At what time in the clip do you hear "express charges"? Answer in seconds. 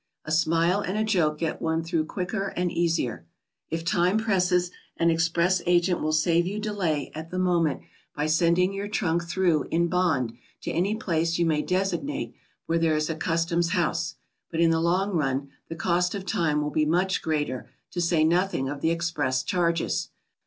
18.89-20.09